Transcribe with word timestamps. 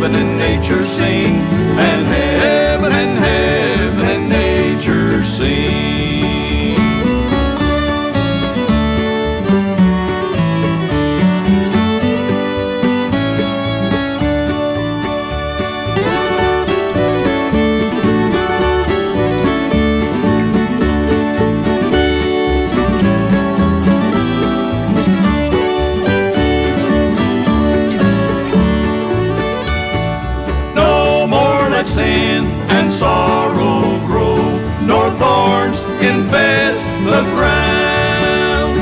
Heaven 0.00 0.14
and 0.14 0.38
nature 0.38 0.84
sing, 0.84 1.57
sin 31.88 32.44
and 32.68 32.92
sorrow 32.92 33.80
grow, 34.06 34.36
nor 34.84 35.08
thorns 35.12 35.84
infest 36.04 36.84
the 37.08 37.22
ground. 37.34 38.74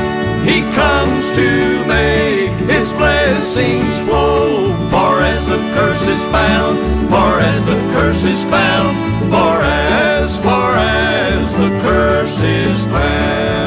He 0.49 0.61
comes 0.75 1.33
to 1.37 1.85
make 1.87 2.51
his 2.69 2.93
blessings 2.93 4.01
flow. 4.01 4.75
Far 4.91 5.21
as 5.23 5.49
the 5.49 5.59
curse 5.75 6.07
is 6.09 6.23
found, 6.25 6.79
far 7.09 7.39
as 7.39 7.69
the 7.69 7.79
curse 7.95 8.25
is 8.25 8.43
found, 8.51 8.97
far 9.31 9.63
as, 9.63 10.41
far 10.41 10.75
as 10.75 11.57
the 11.57 11.71
curse 11.87 12.41
is 12.43 12.87
found. 12.87 13.66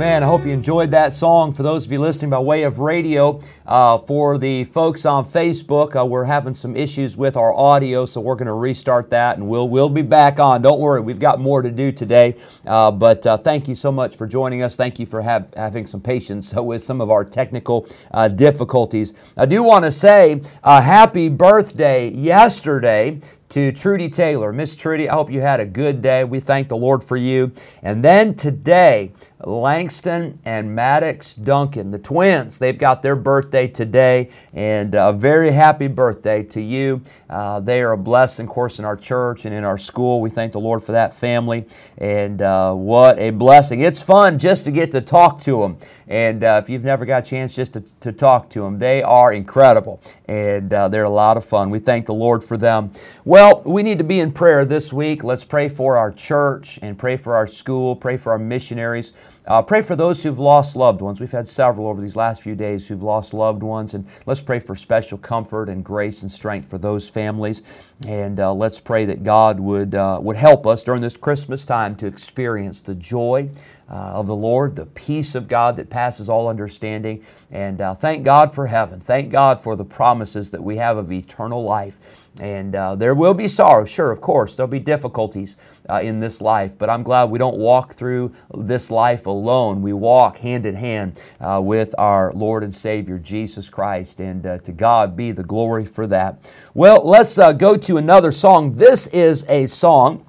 Amen. 0.00 0.22
I 0.22 0.26
hope 0.28 0.46
you 0.46 0.52
enjoyed 0.52 0.92
that 0.92 1.12
song. 1.12 1.52
For 1.52 1.62
those 1.62 1.84
of 1.84 1.92
you 1.92 1.98
listening 1.98 2.30
by 2.30 2.38
way 2.38 2.62
of 2.62 2.78
radio, 2.78 3.38
uh, 3.66 3.98
for 3.98 4.38
the 4.38 4.64
folks 4.64 5.04
on 5.04 5.26
Facebook, 5.26 5.94
uh, 5.94 6.06
we're 6.06 6.24
having 6.24 6.54
some 6.54 6.74
issues 6.74 7.18
with 7.18 7.36
our 7.36 7.52
audio, 7.52 8.06
so 8.06 8.18
we're 8.18 8.34
going 8.34 8.46
to 8.46 8.54
restart 8.54 9.10
that, 9.10 9.36
and 9.36 9.46
we'll 9.46 9.68
we'll 9.68 9.90
be 9.90 10.00
back 10.00 10.40
on. 10.40 10.62
Don't 10.62 10.80
worry, 10.80 11.02
we've 11.02 11.18
got 11.18 11.38
more 11.38 11.60
to 11.60 11.70
do 11.70 11.92
today. 11.92 12.34
Uh, 12.66 12.90
but 12.90 13.26
uh, 13.26 13.36
thank 13.36 13.68
you 13.68 13.74
so 13.74 13.92
much 13.92 14.16
for 14.16 14.26
joining 14.26 14.62
us. 14.62 14.74
Thank 14.74 14.98
you 14.98 15.04
for 15.04 15.20
have, 15.20 15.52
having 15.54 15.86
some 15.86 16.00
patience 16.00 16.54
with 16.54 16.82
some 16.82 17.02
of 17.02 17.10
our 17.10 17.22
technical 17.22 17.86
uh, 18.12 18.28
difficulties. 18.28 19.12
I 19.36 19.44
do 19.44 19.62
want 19.62 19.84
to 19.84 19.90
say 19.90 20.40
a 20.64 20.80
happy 20.80 21.28
birthday 21.28 22.10
yesterday 22.10 23.20
to 23.50 23.72
Trudy 23.72 24.08
Taylor. 24.08 24.52
Miss 24.52 24.76
Trudy, 24.76 25.08
I 25.08 25.14
hope 25.14 25.30
you 25.30 25.40
had 25.40 25.58
a 25.58 25.64
good 25.64 26.00
day. 26.00 26.22
We 26.22 26.38
thank 26.38 26.68
the 26.68 26.76
Lord 26.76 27.02
for 27.02 27.16
you. 27.16 27.52
And 27.82 28.04
then 28.04 28.34
today, 28.34 29.12
Langston 29.44 30.38
and 30.44 30.74
Maddox 30.74 31.34
Duncan, 31.34 31.90
the 31.90 31.98
twins, 31.98 32.58
they've 32.58 32.78
got 32.78 33.02
their 33.02 33.16
birthday 33.16 33.66
today. 33.66 34.30
And 34.52 34.94
a 34.94 35.12
very 35.12 35.50
happy 35.50 35.88
birthday 35.88 36.44
to 36.44 36.60
you. 36.60 37.02
Uh, 37.28 37.58
they 37.58 37.82
are 37.82 37.92
a 37.92 37.98
blessing, 37.98 38.46
of 38.46 38.52
course, 38.52 38.78
in 38.78 38.84
our 38.84 38.96
church 38.96 39.44
and 39.44 39.54
in 39.54 39.64
our 39.64 39.78
school. 39.78 40.20
We 40.20 40.30
thank 40.30 40.52
the 40.52 40.60
Lord 40.60 40.82
for 40.82 40.92
that 40.92 41.12
family. 41.12 41.66
And 41.98 42.42
uh, 42.42 42.74
what 42.74 43.18
a 43.18 43.30
blessing. 43.30 43.80
It's 43.80 44.00
fun 44.00 44.38
just 44.38 44.64
to 44.64 44.70
get 44.70 44.92
to 44.92 45.00
talk 45.00 45.40
to 45.40 45.60
them. 45.62 45.78
And 46.10 46.42
uh, 46.42 46.60
if 46.60 46.68
you've 46.68 46.82
never 46.82 47.06
got 47.06 47.24
a 47.24 47.30
chance 47.30 47.54
just 47.54 47.74
to, 47.74 47.84
to 48.00 48.10
talk 48.10 48.50
to 48.50 48.62
them, 48.62 48.80
they 48.80 49.00
are 49.00 49.32
incredible. 49.32 50.02
And 50.26 50.72
uh, 50.72 50.88
they're 50.88 51.04
a 51.04 51.08
lot 51.08 51.36
of 51.36 51.44
fun. 51.44 51.70
We 51.70 51.78
thank 51.78 52.06
the 52.06 52.14
Lord 52.14 52.42
for 52.42 52.56
them. 52.56 52.90
Well, 53.24 53.62
we 53.64 53.84
need 53.84 53.98
to 53.98 54.04
be 54.04 54.18
in 54.18 54.32
prayer 54.32 54.64
this 54.64 54.92
week. 54.92 55.22
Let's 55.22 55.44
pray 55.44 55.68
for 55.68 55.96
our 55.96 56.10
church 56.10 56.80
and 56.82 56.98
pray 56.98 57.16
for 57.16 57.36
our 57.36 57.46
school, 57.46 57.94
pray 57.94 58.16
for 58.16 58.32
our 58.32 58.38
missionaries. 58.40 59.12
Uh, 59.46 59.62
pray 59.62 59.82
for 59.82 59.96
those 59.96 60.22
who've 60.22 60.38
lost 60.38 60.76
loved 60.76 61.00
ones. 61.00 61.20
We've 61.20 61.30
had 61.30 61.48
several 61.48 61.86
over 61.86 62.00
these 62.00 62.14
last 62.14 62.42
few 62.42 62.54
days 62.54 62.86
who've 62.86 63.02
lost 63.02 63.32
loved 63.32 63.62
ones, 63.62 63.94
and 63.94 64.06
let's 64.26 64.42
pray 64.42 64.58
for 64.58 64.76
special 64.76 65.16
comfort 65.16 65.68
and 65.68 65.84
grace 65.84 66.22
and 66.22 66.30
strength 66.30 66.68
for 66.68 66.78
those 66.78 67.08
families. 67.08 67.62
And 68.06 68.38
uh, 68.38 68.52
let's 68.52 68.78
pray 68.78 69.06
that 69.06 69.22
God 69.24 69.58
would 69.58 69.94
uh, 69.94 70.20
would 70.22 70.36
help 70.36 70.66
us 70.66 70.84
during 70.84 71.00
this 71.00 71.16
Christmas 71.16 71.64
time 71.64 71.96
to 71.96 72.06
experience 72.06 72.80
the 72.80 72.94
joy 72.94 73.50
uh, 73.90 74.12
of 74.14 74.26
the 74.26 74.36
Lord, 74.36 74.76
the 74.76 74.86
peace 74.86 75.34
of 75.34 75.48
God 75.48 75.76
that 75.76 75.90
passes 75.90 76.28
all 76.28 76.48
understanding. 76.48 77.24
And 77.50 77.80
uh, 77.80 77.94
thank 77.94 78.24
God 78.24 78.54
for 78.54 78.68
heaven. 78.68 79.00
Thank 79.00 79.30
God 79.30 79.60
for 79.60 79.74
the 79.74 79.84
promises 79.84 80.50
that 80.50 80.62
we 80.62 80.76
have 80.76 80.96
of 80.96 81.10
eternal 81.10 81.64
life. 81.64 81.98
And 82.38 82.76
uh, 82.76 82.94
there 82.94 83.14
will 83.14 83.34
be 83.34 83.48
sorrow, 83.48 83.84
sure, 83.84 84.12
of 84.12 84.20
course. 84.20 84.54
There'll 84.54 84.68
be 84.68 84.78
difficulties 84.78 85.56
uh, 85.88 86.00
in 86.02 86.20
this 86.20 86.40
life, 86.40 86.78
but 86.78 86.88
I'm 86.88 87.02
glad 87.02 87.28
we 87.28 87.40
don't 87.40 87.58
walk 87.58 87.92
through 87.92 88.32
this 88.54 88.90
life 88.90 89.26
alone. 89.26 89.82
We 89.82 89.92
walk 89.92 90.38
hand 90.38 90.64
in 90.64 90.76
hand 90.76 91.20
uh, 91.40 91.60
with 91.62 91.92
our 91.98 92.32
Lord 92.32 92.62
and 92.62 92.72
Savior 92.72 93.18
Jesus 93.18 93.68
Christ, 93.68 94.20
and 94.20 94.46
uh, 94.46 94.58
to 94.58 94.70
God 94.72 95.16
be 95.16 95.32
the 95.32 95.42
glory 95.42 95.84
for 95.84 96.06
that. 96.06 96.48
Well, 96.72 97.02
let's 97.04 97.36
go 97.36 97.76
to 97.76 97.96
another 97.96 98.30
song. 98.30 98.74
This 98.74 99.08
is 99.08 99.44
a 99.48 99.66
song 99.66 100.24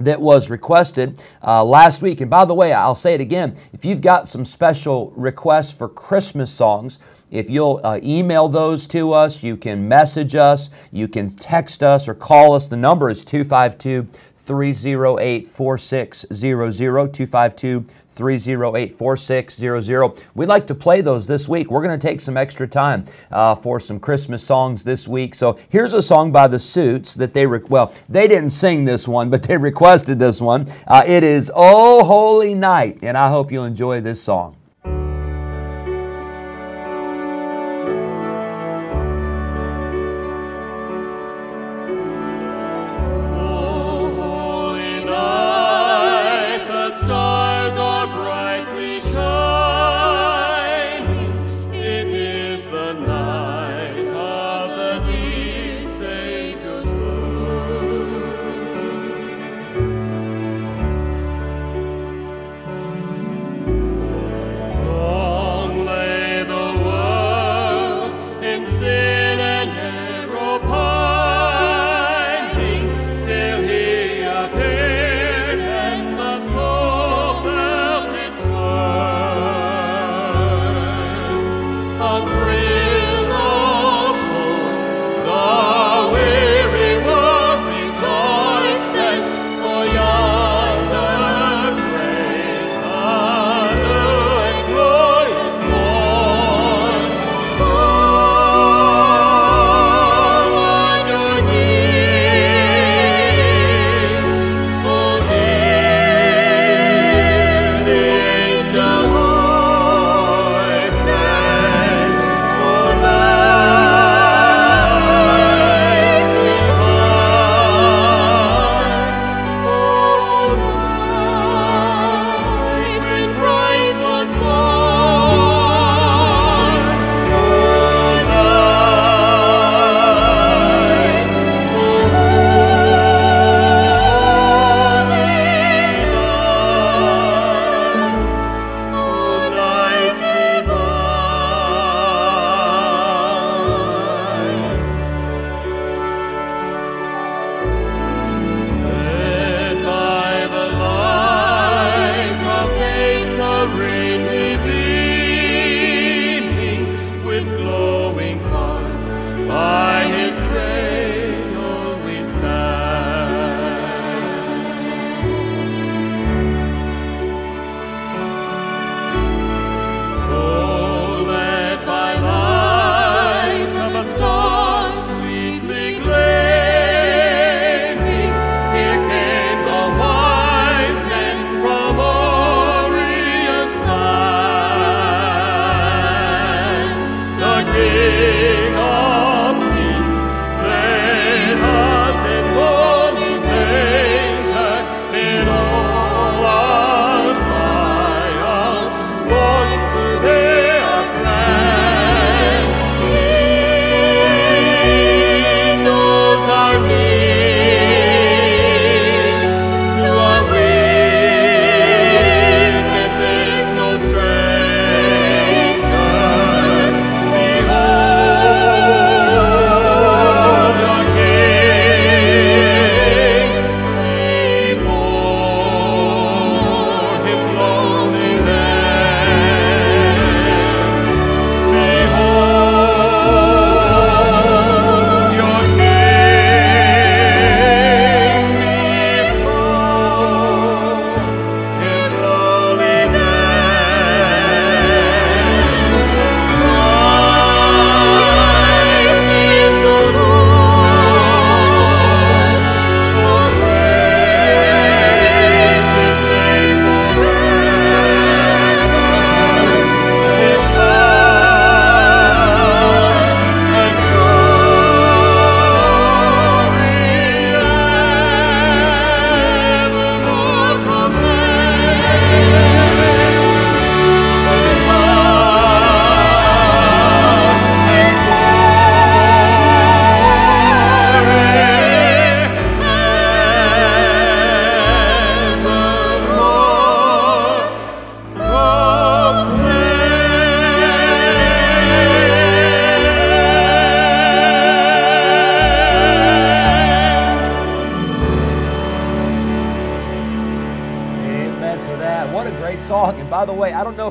that 0.00 0.20
was 0.20 0.50
requested 0.50 1.22
uh, 1.42 1.64
last 1.64 2.02
week. 2.02 2.20
And 2.20 2.30
by 2.30 2.44
the 2.44 2.54
way, 2.54 2.72
I'll 2.72 2.94
say 2.94 3.14
it 3.14 3.20
again 3.20 3.56
if 3.72 3.84
you've 3.84 4.00
got 4.00 4.28
some 4.28 4.44
special 4.44 5.12
requests 5.16 5.72
for 5.72 5.88
Christmas 5.88 6.50
songs, 6.50 6.98
if 7.30 7.50
you'll 7.50 7.80
uh, 7.82 7.98
email 8.02 8.48
those 8.48 8.86
to 8.88 9.12
us, 9.12 9.42
you 9.42 9.56
can 9.56 9.88
message 9.88 10.34
us, 10.34 10.70
you 10.92 11.08
can 11.08 11.30
text 11.30 11.82
us 11.82 12.08
or 12.08 12.14
call 12.14 12.52
us. 12.52 12.68
The 12.68 12.76
number 12.76 13.10
is 13.10 13.24
252 13.24 14.06
308 14.36 15.46
4600. 15.46 17.12
252 17.12 17.84
308 18.16 18.92
4600. 18.92 20.22
We'd 20.34 20.46
like 20.46 20.66
to 20.68 20.74
play 20.74 21.00
those 21.00 21.26
this 21.26 21.48
week. 21.48 21.70
We're 21.70 21.82
going 21.82 21.98
to 21.98 22.06
take 22.06 22.20
some 22.20 22.36
extra 22.36 22.66
time 22.66 23.04
uh, 23.30 23.54
for 23.56 23.78
some 23.80 24.00
Christmas 24.00 24.42
songs 24.42 24.84
this 24.84 25.06
week. 25.06 25.34
So 25.34 25.58
here's 25.68 25.92
a 25.92 26.02
song 26.02 26.32
by 26.32 26.48
the 26.48 26.58
Suits 26.58 27.14
that 27.14 27.34
they, 27.34 27.46
re- 27.46 27.60
well, 27.68 27.92
they 28.08 28.26
didn't 28.26 28.50
sing 28.50 28.84
this 28.84 29.06
one, 29.06 29.28
but 29.30 29.42
they 29.42 29.56
requested 29.56 30.18
this 30.18 30.40
one. 30.40 30.66
Uh, 30.86 31.02
it 31.06 31.24
is 31.24 31.52
Oh 31.54 32.04
Holy 32.04 32.54
Night, 32.54 33.00
and 33.02 33.18
I 33.18 33.28
hope 33.30 33.52
you'll 33.52 33.64
enjoy 33.64 34.00
this 34.00 34.22
song. 34.22 34.56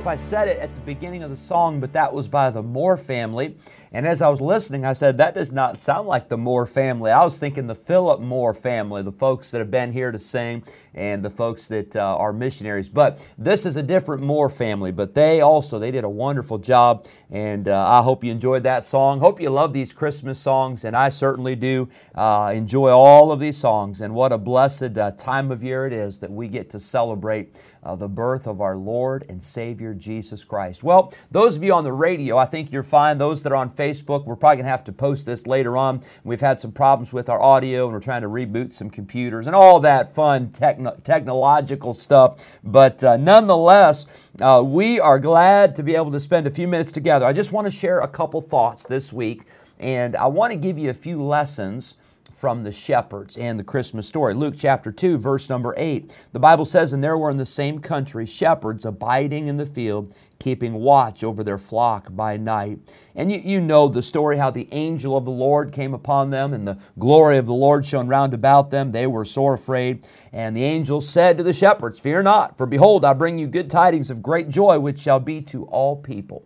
If 0.06 0.10
I 0.10 0.16
said 0.18 0.48
it 0.48 0.60
at 0.60 0.72
the 0.72 0.82
beginning 0.82 1.24
of 1.24 1.32
the 1.32 1.36
song, 1.36 1.80
but 1.80 1.92
that 1.94 2.14
was 2.14 2.28
by 2.28 2.52
the 2.52 2.62
Moore 2.62 2.96
family. 2.96 3.58
And 3.92 4.06
as 4.06 4.22
I 4.22 4.30
was 4.30 4.40
listening, 4.40 4.86
I 4.86 4.94
said, 4.94 5.18
that 5.18 5.34
does 5.34 5.52
not 5.52 5.80
sound 5.80 6.08
like 6.08 6.30
the 6.30 6.38
Moore 6.38 6.68
family. 6.68 7.10
I 7.10 7.24
was 7.24 7.40
thinking 7.40 7.66
the 7.66 7.74
Philip 7.74 8.20
Moore 8.20 8.54
family, 8.54 9.02
the 9.02 9.12
folks 9.12 9.50
that 9.50 9.58
have 9.58 9.72
been 9.72 9.92
here 9.92 10.12
to 10.12 10.20
sing 10.20 10.64
and 10.94 11.24
the 11.24 11.30
folks 11.32 11.68
that 11.70 11.96
uh, 11.96 12.18
are 12.18 12.34
missionaries. 12.34 12.88
But 12.88 13.26
this 13.40 13.66
is 13.66 13.78
a 13.78 13.82
different 13.82 14.22
Moore 14.22 14.50
family, 14.50 14.92
but 14.92 15.16
they 15.16 15.42
also, 15.42 15.80
they 15.80 15.90
did 15.90 16.04
a 16.04 16.10
wonderful 16.10 16.60
job. 16.60 17.08
And 17.32 17.68
uh, 17.68 17.88
I 17.88 18.04
hope 18.04 18.24
you 18.24 18.32
enjoyed 18.32 18.62
that 18.64 18.86
song. 18.86 19.20
Hope 19.20 19.42
you 19.42 19.50
love 19.50 19.74
these 19.74 19.92
Christmas 19.92 20.38
songs, 20.40 20.86
and 20.86 20.96
I 20.96 21.10
certainly 21.10 21.56
do 21.56 21.90
uh, 22.14 22.52
enjoy 22.54 22.92
all 22.92 23.32
of 23.32 23.40
these 23.40 23.58
songs. 23.58 24.02
And 24.02 24.14
what 24.14 24.32
a 24.32 24.38
blessed 24.38 25.00
uh, 25.00 25.12
time 25.12 25.52
of 25.52 25.64
year 25.64 25.88
it 25.88 25.94
is 25.94 26.20
that 26.20 26.30
we 26.30 26.48
get 26.48 26.70
to 26.70 26.80
celebrate 26.80 27.56
uh, 27.86 27.96
the 27.96 28.08
birth 28.08 28.48
of 28.48 28.60
our 28.60 28.76
Lord 28.76 29.26
and 29.30 29.42
Savior 29.42 29.94
Jesus 29.94 30.44
Christ. 30.44 30.84
Well, 30.84 31.14
those 31.32 31.56
of 31.56 31.64
you 31.64 31.74
on 31.74 31.84
the 31.84 31.94
radio, 31.94 32.38
I 32.38 32.46
think 32.46 32.72
you're 32.72 32.84
fine. 32.84 33.18
Those 33.18 33.44
that 33.44 33.52
are 33.52 33.56
on 33.56 33.70
Facebook, 33.70 34.26
we're 34.26 34.36
probably 34.36 34.58
going 34.58 34.66
to 34.66 34.72
have 34.72 34.84
to 34.86 34.92
post 34.92 35.26
this 35.26 35.46
later 35.46 35.78
on. 35.78 36.02
We've 36.24 36.42
had 36.42 36.60
some 36.60 36.72
problems 36.72 37.14
with 37.14 37.30
our 37.30 37.42
audio 37.42 37.86
and 37.86 37.94
we're 37.94 38.00
trying 38.00 38.24
to 38.24 38.28
reboot 38.28 38.74
some 38.74 38.90
computers 38.90 39.48
and 39.48 39.56
all 39.56 39.80
that 39.82 40.14
fun 40.14 40.52
techno- 40.52 40.98
technological 41.04 41.94
stuff. 41.94 42.44
But 42.64 43.04
uh, 43.04 43.18
nonetheless, 43.18 44.08
uh, 44.42 44.64
we 44.66 45.00
are 45.00 45.20
glad 45.20 45.76
to 45.76 45.84
be 45.84 45.96
able 45.96 46.12
to 46.12 46.20
spend 46.20 46.48
a 46.48 46.52
few 46.52 46.68
minutes 46.68 46.92
together. 46.92 47.26
I 47.26 47.34
just 47.34 47.52
want 47.52 47.66
to 47.66 47.72
share 47.72 48.00
a 48.00 48.08
couple 48.08 48.42
thoughts 48.42 48.86
this 48.86 49.14
week 49.14 49.44
and 49.80 50.16
I 50.16 50.28
want 50.28 50.52
to 50.54 50.58
give 50.58 50.78
you 50.78 50.90
a 50.90 50.94
few 50.94 51.22
lessons 51.22 51.96
from 52.36 52.64
the 52.64 52.72
shepherds 52.72 53.38
and 53.38 53.58
the 53.58 53.64
Christmas 53.64 54.08
story. 54.08 54.34
Luke 54.34 54.56
chapter 54.58 54.92
2, 54.92 55.18
verse 55.18 55.50
number 55.50 55.74
8. 55.78 56.14
The 56.34 56.40
Bible 56.40 56.66
says, 56.66 56.92
And 56.92 57.02
there 57.02 57.18
were 57.18 57.32
in 57.32 57.38
the 57.38 57.46
same 57.46 57.80
country 57.80 58.26
shepherds 58.26 58.84
abiding 58.84 59.48
in 59.48 59.56
the 59.56 59.66
field, 59.66 60.14
keeping 60.38 60.74
watch 60.74 61.24
over 61.24 61.46
their 61.46 61.58
flock 61.58 62.14
by 62.14 62.36
night. 62.36 62.80
And 63.16 63.32
you, 63.32 63.40
you 63.40 63.62
know 63.62 63.88
the 63.88 64.04
story 64.04 64.36
how 64.36 64.52
the 64.52 64.68
angel 64.74 65.16
of 65.16 65.24
the 65.24 65.32
Lord 65.32 65.72
came 65.72 65.94
upon 65.94 66.30
them, 66.30 66.54
and 66.54 66.68
the 66.68 66.78
glory 67.00 67.38
of 67.38 67.46
the 67.46 67.54
Lord 67.54 67.86
shone 67.86 68.10
round 68.10 68.34
about 68.34 68.70
them. 68.70 68.92
They 68.92 69.08
were 69.08 69.24
sore 69.24 69.54
afraid. 69.54 70.06
And 70.34 70.58
the 70.58 70.64
angel 70.64 71.00
said 71.00 71.38
to 71.38 71.44
the 71.44 71.54
shepherds, 71.54 72.02
Fear 72.02 72.24
not, 72.24 72.58
for 72.58 72.66
behold, 72.66 73.06
I 73.06 73.14
bring 73.14 73.40
you 73.40 73.48
good 73.48 73.70
tidings 73.70 74.12
of 74.12 74.22
great 74.22 74.50
joy, 74.50 74.78
which 74.78 75.00
shall 75.00 75.22
be 75.22 75.42
to 75.44 75.64
all 75.68 75.96
people. 75.96 76.46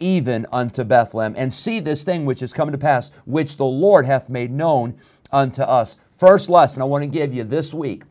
even 0.00 0.46
unto 0.50 0.82
Bethlehem, 0.82 1.34
and 1.36 1.52
see 1.52 1.78
this 1.78 2.02
thing 2.02 2.24
which 2.24 2.42
is 2.42 2.52
come 2.52 2.72
to 2.72 2.78
pass, 2.78 3.10
which 3.26 3.56
the 3.56 3.64
Lord 3.64 4.06
hath 4.06 4.28
made 4.28 4.50
known 4.50 4.98
unto 5.30 5.62
us. 5.62 5.96
First 6.10 6.50
lesson 6.50 6.82
I 6.82 6.86
want 6.86 7.02
to 7.02 7.06
give 7.06 7.32
you 7.32 7.44
this 7.44 7.72
week 7.72 8.02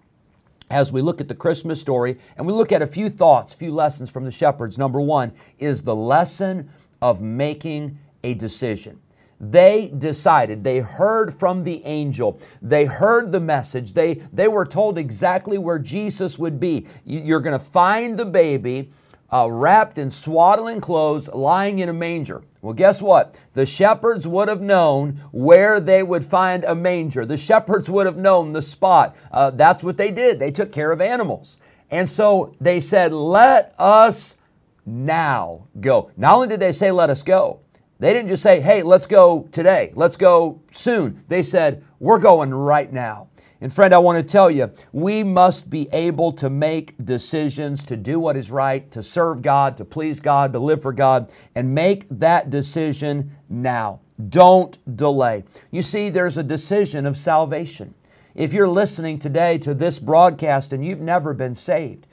as 0.70 0.92
we 0.92 1.02
look 1.02 1.20
at 1.20 1.28
the 1.28 1.36
Christmas 1.36 1.82
story 1.82 2.18
and 2.38 2.46
we 2.46 2.54
look 2.54 2.72
at 2.72 2.82
a 2.82 2.88
few 2.88 3.10
thoughts, 3.10 3.54
a 3.54 3.58
few 3.58 3.72
lessons 3.72 4.10
from 4.10 4.24
the 4.24 4.32
shepherds. 4.32 4.78
Number 4.78 5.02
one 5.02 5.32
is 5.58 5.84
the 5.84 5.96
lesson 5.96 6.70
of 7.02 7.22
making 7.22 7.98
a 8.24 8.34
decision. 8.36 9.00
They 9.42 9.94
decided, 9.98 10.66
they 10.66 10.80
heard 10.80 11.34
from 11.34 11.64
the 11.64 11.84
angel, 11.86 12.40
they 12.62 12.86
heard 12.86 13.32
the 13.32 13.40
message, 13.40 13.94
they, 13.94 14.16
they 14.34 14.50
were 14.50 14.66
told 14.66 14.98
exactly 14.98 15.58
where 15.58 15.80
Jesus 15.80 16.38
would 16.38 16.60
be. 16.60 16.86
You're 17.06 17.40
going 17.40 17.58
to 17.58 17.64
find 17.64 18.20
the 18.20 18.26
baby 18.26 18.90
uh, 19.32 19.48
wrapped 19.50 19.98
in 19.98 20.10
swaddling 20.10 20.82
clothes, 20.82 21.30
lying 21.30 21.80
in 21.80 21.90
a 21.90 21.94
manger. 21.94 22.42
Well, 22.62 22.74
guess 22.74 23.02
what? 23.02 23.36
The 23.54 23.66
shepherds 23.66 24.28
would 24.28 24.50
have 24.50 24.62
known 24.62 25.22
where 25.32 25.80
they 25.80 26.04
would 26.04 26.26
find 26.26 26.64
a 26.64 26.76
manger. 26.76 27.26
The 27.26 27.38
shepherds 27.38 27.90
would 27.90 28.06
have 28.06 28.18
known 28.18 28.54
the 28.54 28.62
spot. 28.62 29.16
Uh, 29.32 29.52
that's 29.52 29.84
what 29.84 29.98
they 29.98 30.12
did. 30.12 30.40
They 30.40 30.52
took 30.52 30.72
care 30.72 30.92
of 30.92 31.00
animals. 31.00 31.58
And 31.90 32.08
so 32.08 32.56
they 32.60 32.80
said, 32.80 33.14
Let 33.14 33.74
us 33.80 34.38
now 34.86 35.68
go. 35.80 36.12
Not 36.18 36.36
only 36.36 36.48
did 36.48 36.60
they 36.60 36.72
say, 36.72 36.92
Let 36.92 37.10
us 37.10 37.24
go, 37.24 37.62
they 38.00 38.14
didn't 38.14 38.30
just 38.30 38.44
say, 38.44 38.62
Hey, 38.62 38.84
let's 38.84 39.08
go 39.08 39.48
today, 39.52 39.92
let's 39.96 40.18
go 40.18 40.62
soon. 40.72 41.24
They 41.28 41.44
said, 41.44 41.84
We're 42.00 42.20
going 42.20 42.54
right 42.54 42.92
now. 42.92 43.29
And 43.62 43.74
friend, 43.74 43.94
I 43.94 43.98
want 43.98 44.18
to 44.18 44.24
tell 44.24 44.50
you, 44.50 44.72
we 44.94 45.22
must 45.22 45.70
be 45.70 45.90
able 45.92 46.32
to 46.34 46.50
make 46.50 46.96
decisions 47.04 47.84
to 47.86 47.98
do 47.98 48.18
what 48.18 48.38
is 48.38 48.50
right, 48.50 48.90
to 48.92 49.04
serve 49.04 49.42
God, 49.42 49.76
to 49.78 49.86
please 49.86 50.22
God, 50.22 50.54
to 50.54 50.60
live 50.60 50.82
for 50.82 50.94
God, 50.94 51.30
and 51.56 51.76
make 51.76 52.08
that 52.10 52.50
decision 52.50 53.36
now. 53.50 54.00
Don't 54.30 54.78
delay. 54.96 55.44
You 55.72 55.82
see, 55.82 56.10
there's 56.10 56.38
a 56.38 56.44
decision 56.44 57.06
of 57.06 57.18
salvation. 57.18 57.94
If 58.34 58.54
you're 58.54 58.70
listening 58.70 59.20
today 59.20 59.58
to 59.60 59.74
this 59.74 60.00
broadcast 60.00 60.72
and 60.72 60.86
you've 60.86 61.02
never 61.02 61.34
been 61.34 61.56
saved, 61.56 62.08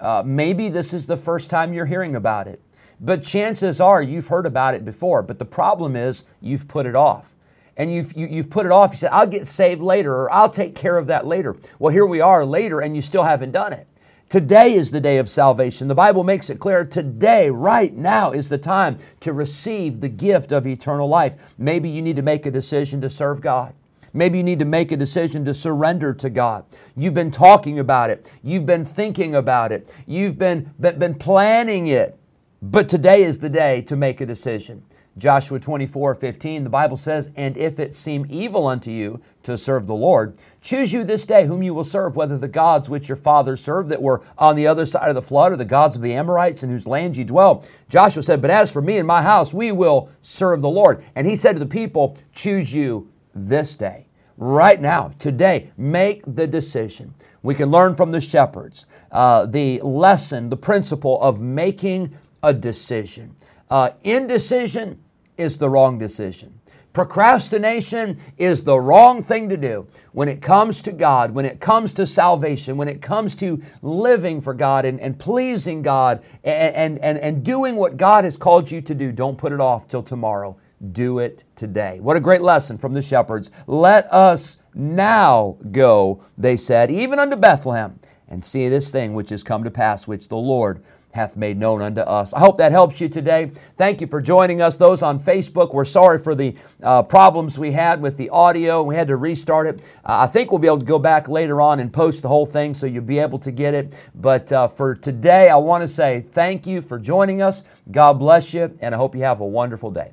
uh, 0.00 0.24
maybe 0.26 0.68
this 0.68 0.92
is 0.92 1.06
the 1.06 1.16
first 1.16 1.48
time 1.48 1.72
you're 1.72 1.86
hearing 1.86 2.16
about 2.16 2.48
it. 2.48 2.60
But 3.00 3.22
chances 3.22 3.80
are 3.80 4.02
you've 4.02 4.26
heard 4.26 4.46
about 4.46 4.74
it 4.74 4.84
before. 4.84 5.22
But 5.22 5.38
the 5.38 5.44
problem 5.44 5.94
is 5.94 6.24
you've 6.40 6.66
put 6.66 6.86
it 6.86 6.96
off 6.96 7.34
and 7.78 7.92
you've, 7.92 8.12
you, 8.14 8.26
have 8.26 8.30
you 8.30 8.36
have 8.42 8.50
put 8.50 8.66
it 8.66 8.72
off. 8.72 8.90
You 8.92 8.98
said, 8.98 9.12
I'll 9.12 9.26
get 9.26 9.46
saved 9.46 9.80
later 9.80 10.12
or 10.12 10.32
I'll 10.32 10.50
take 10.50 10.74
care 10.74 10.98
of 10.98 11.06
that 11.06 11.26
later. 11.26 11.56
Well, 11.78 11.92
here 11.92 12.04
we 12.04 12.20
are 12.20 12.44
later 12.44 12.80
and 12.80 12.94
you 12.94 13.00
still 13.00 13.22
haven't 13.22 13.52
done 13.52 13.72
it. 13.72 13.86
Today 14.28 14.74
is 14.74 14.90
the 14.90 15.00
day 15.00 15.16
of 15.16 15.26
salvation. 15.26 15.88
The 15.88 15.94
Bible 15.94 16.22
makes 16.22 16.50
it 16.50 16.58
clear 16.58 16.84
today, 16.84 17.48
right 17.48 17.94
now, 17.94 18.32
is 18.32 18.50
the 18.50 18.58
time 18.58 18.98
to 19.20 19.32
receive 19.32 20.00
the 20.00 20.10
gift 20.10 20.52
of 20.52 20.66
eternal 20.66 21.08
life. 21.08 21.34
Maybe 21.56 21.88
you 21.88 22.02
need 22.02 22.16
to 22.16 22.22
make 22.22 22.44
a 22.44 22.50
decision 22.50 23.00
to 23.00 23.08
serve 23.08 23.40
God. 23.40 23.74
Maybe 24.12 24.36
you 24.36 24.44
need 24.44 24.58
to 24.58 24.66
make 24.66 24.92
a 24.92 24.98
decision 24.98 25.46
to 25.46 25.54
surrender 25.54 26.12
to 26.12 26.28
God. 26.28 26.66
You've 26.94 27.14
been 27.14 27.30
talking 27.30 27.78
about 27.78 28.10
it. 28.10 28.30
You've 28.42 28.66
been 28.66 28.84
thinking 28.84 29.34
about 29.34 29.72
it. 29.72 29.94
You've 30.06 30.36
been, 30.36 30.74
been, 30.78 30.98
been 30.98 31.14
planning 31.14 31.86
it. 31.86 32.18
But 32.60 32.88
today 32.88 33.22
is 33.22 33.38
the 33.38 33.48
day 33.48 33.80
to 33.82 33.96
make 33.96 34.20
a 34.20 34.26
decision. 34.26 34.82
Joshua 35.18 35.58
24, 35.58 36.14
15, 36.14 36.62
the 36.64 36.70
Bible 36.70 36.96
says, 36.96 37.30
And 37.34 37.56
if 37.56 37.80
it 37.80 37.94
seem 37.94 38.24
evil 38.30 38.68
unto 38.68 38.90
you 38.90 39.20
to 39.42 39.58
serve 39.58 39.86
the 39.86 39.94
Lord, 39.94 40.38
choose 40.60 40.92
you 40.92 41.02
this 41.02 41.24
day 41.24 41.46
whom 41.46 41.62
you 41.62 41.74
will 41.74 41.84
serve, 41.84 42.14
whether 42.14 42.38
the 42.38 42.46
gods 42.46 42.88
which 42.88 43.08
your 43.08 43.16
fathers 43.16 43.60
served 43.60 43.88
that 43.88 44.00
were 44.00 44.22
on 44.38 44.54
the 44.54 44.66
other 44.66 44.86
side 44.86 45.08
of 45.08 45.16
the 45.16 45.22
flood, 45.22 45.52
or 45.52 45.56
the 45.56 45.64
gods 45.64 45.96
of 45.96 46.02
the 46.02 46.14
Amorites 46.14 46.62
in 46.62 46.70
whose 46.70 46.86
land 46.86 47.16
ye 47.16 47.24
dwell. 47.24 47.64
Joshua 47.88 48.22
said, 48.22 48.40
But 48.40 48.50
as 48.50 48.72
for 48.72 48.80
me 48.80 48.98
and 48.98 49.06
my 49.06 49.20
house, 49.22 49.52
we 49.52 49.72
will 49.72 50.08
serve 50.22 50.62
the 50.62 50.68
Lord. 50.68 51.04
And 51.16 51.26
he 51.26 51.34
said 51.34 51.54
to 51.54 51.58
the 51.58 51.66
people, 51.66 52.16
Choose 52.32 52.72
you 52.72 53.10
this 53.34 53.74
day. 53.74 54.06
Right 54.36 54.80
now, 54.80 55.12
today, 55.18 55.72
make 55.76 56.22
the 56.24 56.46
decision. 56.46 57.12
We 57.42 57.56
can 57.56 57.70
learn 57.70 57.96
from 57.96 58.12
the 58.12 58.20
shepherds 58.20 58.86
uh, 59.10 59.46
the 59.46 59.80
lesson, 59.80 60.48
the 60.48 60.56
principle 60.56 61.20
of 61.20 61.40
making 61.40 62.16
a 62.42 62.54
decision. 62.54 63.34
Uh, 63.68 63.90
indecision 64.04 65.02
is 65.38 65.56
the 65.56 65.70
wrong 65.70 65.98
decision. 65.98 66.60
Procrastination 66.92 68.18
is 68.38 68.64
the 68.64 68.78
wrong 68.78 69.22
thing 69.22 69.48
to 69.50 69.56
do 69.56 69.86
when 70.12 70.28
it 70.28 70.42
comes 70.42 70.82
to 70.82 70.90
God, 70.90 71.30
when 71.30 71.44
it 71.44 71.60
comes 71.60 71.92
to 71.92 72.06
salvation, 72.06 72.76
when 72.76 72.88
it 72.88 73.00
comes 73.00 73.34
to 73.36 73.62
living 73.82 74.40
for 74.40 74.52
God 74.52 74.84
and, 74.84 74.98
and 75.00 75.16
pleasing 75.16 75.82
God 75.82 76.24
and, 76.42 76.98
and, 76.98 77.18
and 77.18 77.44
doing 77.44 77.76
what 77.76 77.96
God 77.96 78.24
has 78.24 78.36
called 78.36 78.70
you 78.70 78.80
to 78.80 78.94
do. 78.94 79.12
Don't 79.12 79.38
put 79.38 79.52
it 79.52 79.60
off 79.60 79.86
till 79.86 80.02
tomorrow. 80.02 80.56
Do 80.92 81.18
it 81.20 81.44
today. 81.54 82.00
What 82.00 82.16
a 82.16 82.20
great 82.20 82.42
lesson 82.42 82.78
from 82.78 82.94
the 82.94 83.02
shepherds. 83.02 83.50
Let 83.66 84.12
us 84.12 84.58
now 84.74 85.56
go, 85.70 86.24
they 86.36 86.56
said, 86.56 86.90
even 86.90 87.18
unto 87.18 87.36
Bethlehem, 87.36 88.00
and 88.28 88.44
see 88.44 88.68
this 88.68 88.90
thing 88.90 89.14
which 89.14 89.30
has 89.30 89.42
come 89.42 89.64
to 89.64 89.70
pass, 89.70 90.08
which 90.08 90.28
the 90.28 90.36
Lord 90.36 90.82
hath 91.12 91.36
made 91.36 91.58
known 91.58 91.82
unto 91.82 92.00
us. 92.00 92.32
I 92.34 92.40
hope 92.40 92.58
that 92.58 92.72
helps 92.72 93.00
you 93.00 93.08
today. 93.08 93.50
Thank 93.76 94.00
you 94.00 94.06
for 94.06 94.20
joining 94.20 94.60
us. 94.62 94.76
Those 94.76 95.02
on 95.02 95.18
Facebook, 95.18 95.72
we're 95.72 95.84
sorry 95.84 96.18
for 96.18 96.34
the 96.34 96.54
uh, 96.82 97.02
problems 97.02 97.58
we 97.58 97.72
had 97.72 98.00
with 98.00 98.16
the 98.16 98.30
audio. 98.30 98.82
We 98.82 98.94
had 98.94 99.08
to 99.08 99.16
restart 99.16 99.66
it. 99.66 99.80
Uh, 100.04 100.20
I 100.20 100.26
think 100.26 100.50
we'll 100.50 100.58
be 100.58 100.68
able 100.68 100.78
to 100.80 100.86
go 100.86 100.98
back 100.98 101.28
later 101.28 101.60
on 101.60 101.80
and 101.80 101.92
post 101.92 102.22
the 102.22 102.28
whole 102.28 102.46
thing 102.46 102.74
so 102.74 102.86
you'll 102.86 103.04
be 103.04 103.18
able 103.18 103.38
to 103.40 103.50
get 103.50 103.74
it. 103.74 103.94
But 104.14 104.52
uh, 104.52 104.68
for 104.68 104.94
today, 104.94 105.48
I 105.48 105.56
want 105.56 105.82
to 105.82 105.88
say 105.88 106.20
thank 106.20 106.66
you 106.66 106.82
for 106.82 106.98
joining 106.98 107.42
us. 107.42 107.64
God 107.90 108.14
bless 108.18 108.52
you, 108.52 108.76
and 108.80 108.94
I 108.94 108.98
hope 108.98 109.14
you 109.14 109.22
have 109.22 109.40
a 109.40 109.46
wonderful 109.46 109.90
day. 109.90 110.12